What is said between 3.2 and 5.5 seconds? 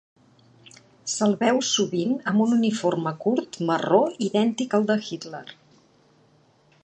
curt marró idèntic al de Hitler.